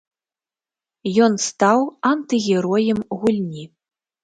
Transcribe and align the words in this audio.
Ён 1.25 1.33
стаў 1.49 1.79
антыгероем 2.13 2.99
гульні. 3.21 3.71